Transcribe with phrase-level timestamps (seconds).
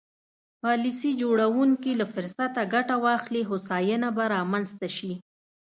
[0.61, 5.13] پالیسي جوړوونکي له فرصته ګټه واخلي هوساینه به رامنځته شي.